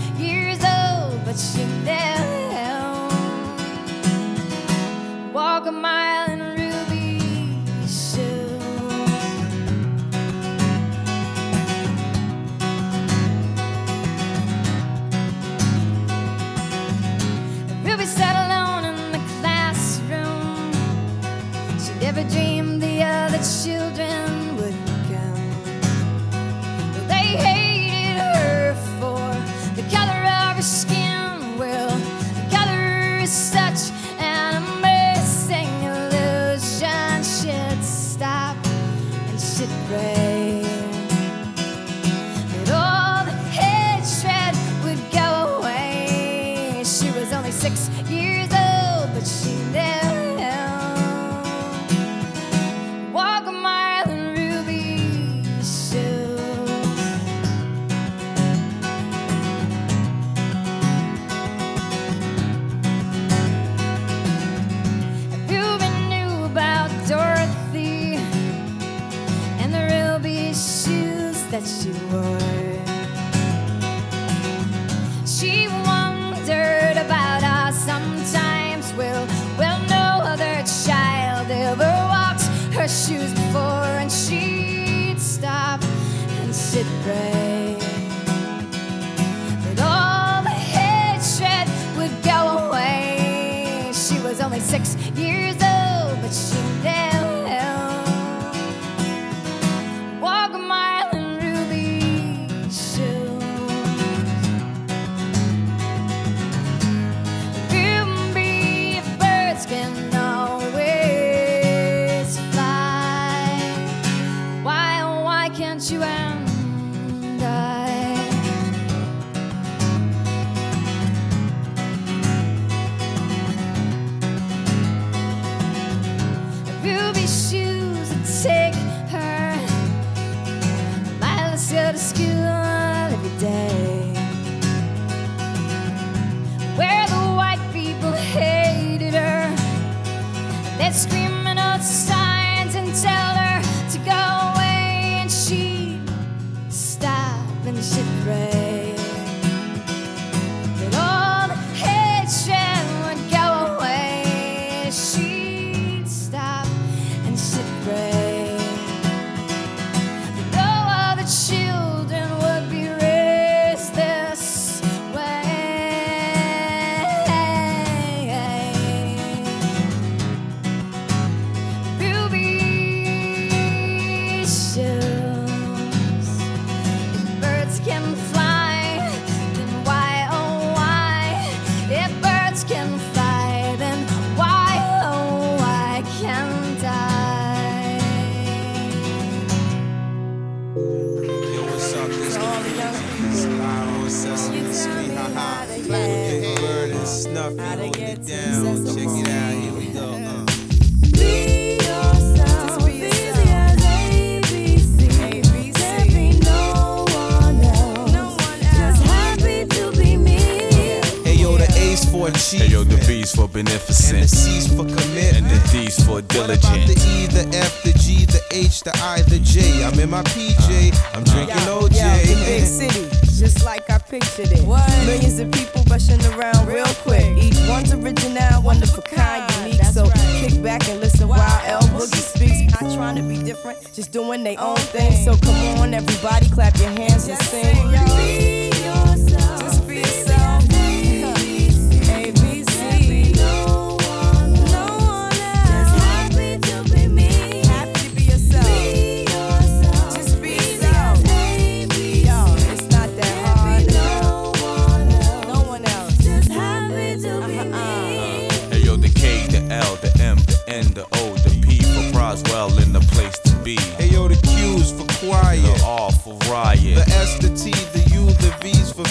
[212.53, 214.13] Hey yo, the B's for beneficent.
[214.13, 215.37] And the C's for commitment.
[215.37, 218.91] And the D's for What about the E, the F, the G, the H, the
[219.01, 219.83] I, the J?
[219.83, 220.93] I'm in my PJ.
[220.93, 221.97] Uh, I'm drinking OJ.
[221.97, 223.09] Yo, the big city,
[223.41, 224.67] just like I pictured it.
[225.05, 227.25] Millions of people rushing around real quick.
[227.41, 229.83] Each one's original, one of a kind, unique.
[229.85, 232.69] So kick back and listen while L Boogie speaks.
[232.69, 235.25] Not trying to be different, just doing their own thing.
[235.25, 237.89] So come on, everybody, clap your hands and sing.
[237.89, 238.62] Be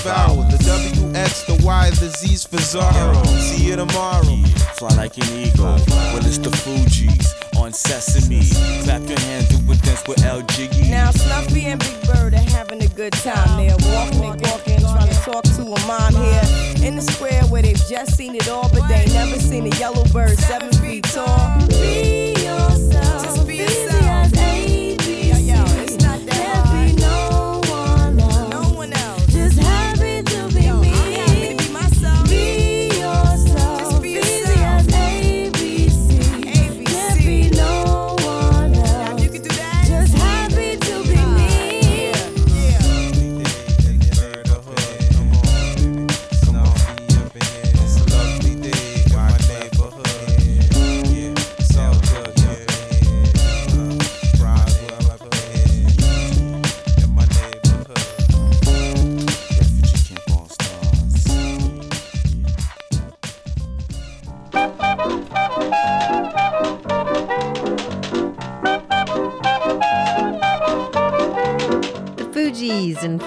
[0.02, 0.42] V's vowel.
[0.44, 3.24] The W, X, the Y, the Z's for Zorro.
[3.38, 4.36] See you tomorrow.
[4.74, 5.76] Fly like an eagle.
[5.86, 8.42] Well, it's the Fugees on Sesame.
[8.84, 10.90] Clap your hands, do a dance with L Jiggy.
[10.90, 13.56] Now Snuffy and Big Bird are having a good time.
[13.56, 17.62] They're walking and walking, trying to talk to a mom here in the square where
[17.62, 21.66] they've just seen it all, but they never seen a yellow bird seven feet tall.
[21.68, 23.11] Be yourself.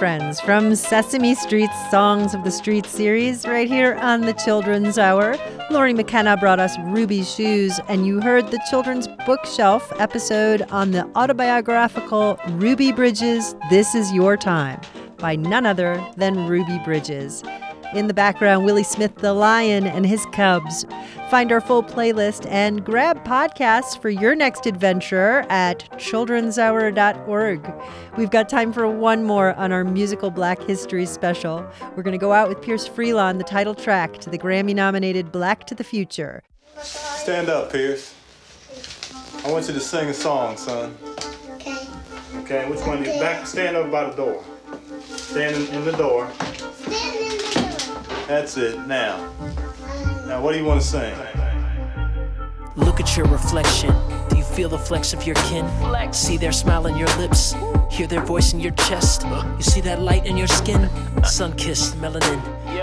[0.06, 5.36] Friends from Sesame Street's Songs of the Street series, right here on the Children's Hour.
[5.72, 11.10] Lori McKenna brought us Ruby's Shoes, and you heard the Children's Bookshelf episode on the
[11.16, 14.80] autobiographical Ruby Bridges This Is Your Time
[15.18, 17.42] by none other than Ruby Bridges.
[17.96, 20.86] In the background, Willie Smith the Lion and his cubs.
[21.30, 27.74] Find our full playlist and grab podcasts for your next adventure at childrenshour.org.
[28.16, 31.66] We've got time for one more on our musical Black History special.
[31.96, 35.32] We're going to go out with Pierce Freelon, the title track to the Grammy nominated
[35.32, 36.44] Black to the Future.
[36.78, 38.14] Stand up, Pierce.
[39.44, 40.96] I want you to sing a song, son.
[41.56, 41.88] Okay.
[42.38, 43.00] Okay, which one?
[43.00, 43.48] You back.
[43.48, 44.44] Stand up by the door.
[45.08, 46.32] Stand in, in the door.
[46.74, 47.54] Stand in the
[47.98, 48.26] door.
[48.28, 48.80] That's it.
[48.86, 49.32] Now.
[50.26, 51.16] Now, what do you want to sing?
[52.76, 53.94] Look at your reflection.
[54.28, 55.68] Do you feel the flex of your kin?
[55.82, 56.18] Flex.
[56.18, 57.54] See their smile on your lips.
[57.92, 59.24] Hear their voice in your chest.
[59.24, 60.90] You see that light in your skin?
[61.24, 62.42] Sun kissed melanin.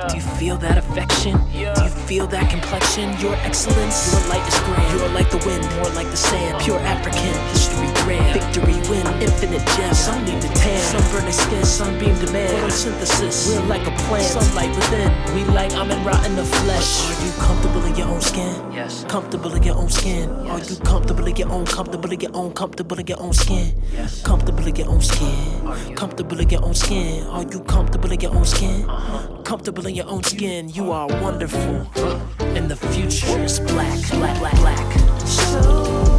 [0.08, 1.36] Do you feel that affection?
[1.52, 3.10] Do you feel that complexion?
[3.18, 5.00] Your excellence, your light is grand.
[5.00, 6.62] You're like the wind, more like the sand.
[6.62, 8.40] Pure African, history grand.
[8.40, 9.98] Victory win, infinite gems.
[9.98, 10.80] Some need to tan.
[10.80, 12.52] Sunburning skin, sunbeam demand.
[12.58, 14.24] Photosynthesis, we're like a plant.
[14.24, 15.10] Sunlight within.
[15.34, 17.10] We like I'm in rot in the flesh.
[17.10, 18.72] Are you comfortable in your own skin?
[18.72, 19.04] Yes.
[19.08, 20.30] Comfortable in your own skin.
[20.48, 23.74] Are you comfortable in your own, comfortable in your own, comfortable in your own skin?
[23.92, 24.22] Yes.
[24.22, 25.94] Comfortable in your own skin.
[25.96, 27.26] Comfortable in your own skin.
[27.28, 28.88] Are you comfortable in your own skin?
[28.88, 29.42] Uh-huh.
[29.42, 30.68] Comfortable in your own skin.
[30.68, 31.86] You are wonderful.
[32.56, 35.26] And the future is black, black, black, black.
[35.26, 36.11] So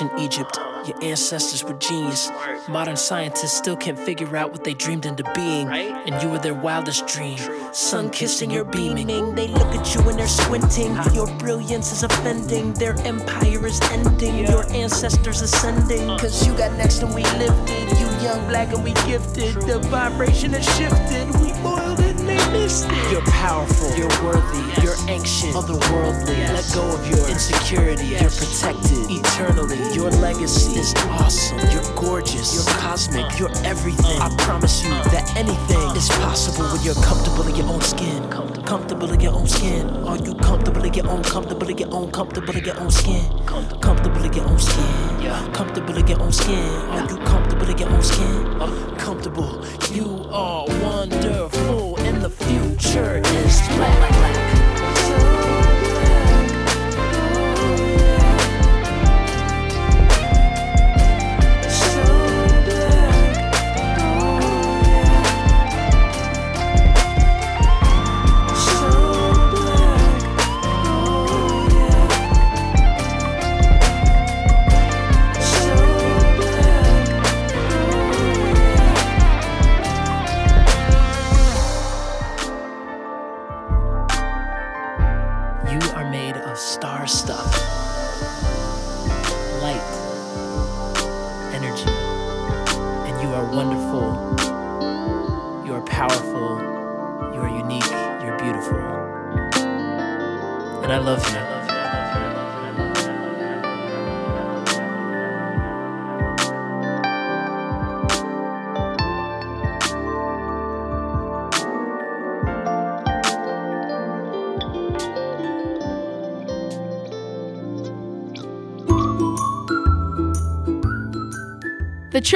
[0.00, 0.58] ancient Egypt.
[0.86, 2.30] Your ancestors were genius.
[2.68, 5.68] Modern scientists still can't figure out what they dreamed into being.
[5.68, 7.38] And you were their wildest dream.
[7.72, 9.34] Sun kissed and you're beaming.
[9.34, 10.96] They look at you and they're squinting.
[11.12, 12.74] Your brilliance is offending.
[12.74, 14.46] Their empire is ending.
[14.46, 16.06] Your ancestors ascending.
[16.18, 17.98] Cause you got next and we lifted.
[17.98, 19.54] You young, black, and we gifted.
[19.66, 21.26] The vibration has shifted.
[21.40, 22.07] We boiled it
[22.38, 22.88] and they missed.
[23.10, 23.90] You're powerful.
[23.96, 24.62] You're worthy.
[24.82, 25.54] You're ancient.
[25.54, 26.38] Otherworldly.
[26.52, 28.06] Let go of your insecurity.
[28.06, 29.78] You're protected eternally.
[29.94, 31.58] Your legacy is awesome.
[31.70, 32.54] You're gorgeous.
[32.54, 33.24] You're cosmic.
[33.24, 33.36] Uh.
[33.38, 34.20] You're everything.
[34.20, 34.28] Uh.
[34.30, 36.20] I promise you that anything is uh.
[36.20, 38.30] possible when you're comfortable in your own skin.
[38.64, 39.88] Comfortable in your own skin.
[40.04, 43.22] Are you comfortable in your own, comfortable in your own, comfortable in your own skin?
[43.80, 45.52] Comfortable in your own skin.
[45.54, 46.58] Comfortable in your own skin.
[46.90, 48.96] Are you comfortable in your own skin?
[48.98, 49.64] Comfortable.
[49.90, 51.87] You are wonderful,
[52.48, 54.47] future is black.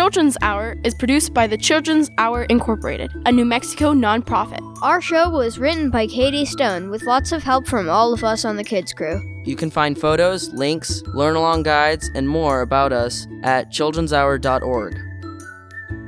[0.02, 4.58] Children's Hour is produced by the Children's Hour Incorporated, a New Mexico nonprofit.
[4.82, 8.44] Our show was written by Katie Stone with lots of help from all of us
[8.44, 9.22] on the kids crew.
[9.44, 14.98] You can find photos, links, learn along guides, and more about us at childrenshour.org.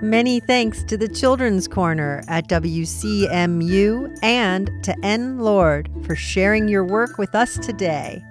[0.02, 5.38] Many thanks to the Children's Corner at WCMU and to N.
[5.38, 8.24] Lord for sharing your work with us today.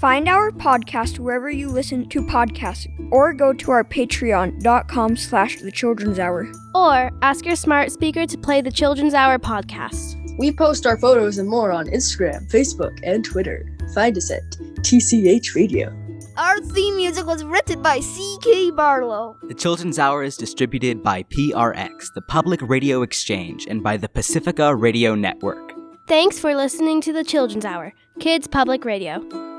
[0.00, 5.70] Find our podcast wherever you listen to podcasts or go to our patreon.com slash the
[5.70, 6.50] children's hour.
[6.74, 10.16] Or ask your smart speaker to play the Children's Hour podcast.
[10.38, 13.76] We post our photos and more on Instagram, Facebook, and Twitter.
[13.94, 14.40] Find us at
[14.78, 15.94] TCH Radio.
[16.38, 18.70] Our theme music was written by C.K.
[18.70, 19.36] Barlow.
[19.42, 24.74] The Children's Hour is distributed by PRX, the Public Radio Exchange, and by the Pacifica
[24.74, 25.74] Radio Network.
[26.06, 29.49] Thanks for listening to the Children's Hour, Kids Public Radio.